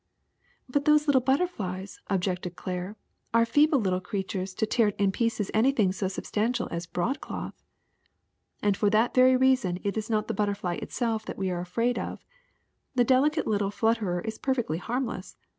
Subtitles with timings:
[0.41, 2.95] ''^* But those little butterflies, ''objected Claire, ^^
[3.35, 7.61] are feeble little creatures to tear in pieces anj^thing so substantial as broadcloth."
[8.63, 11.99] ^'And for that very reason it is not the butterfly itself that we are afraid
[11.99, 12.25] of;
[12.95, 15.37] the delicate little flut terer is perfectly harmless.